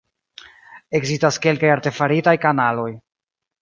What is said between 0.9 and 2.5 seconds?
Ekzistas kelkaj artefaritaj